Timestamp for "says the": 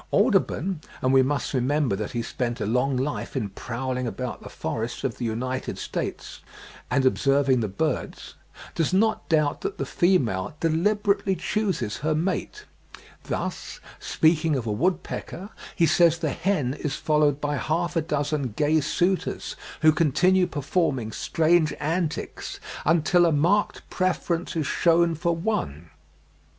15.85-16.31